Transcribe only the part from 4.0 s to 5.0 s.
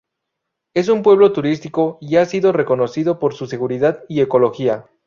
y ecología.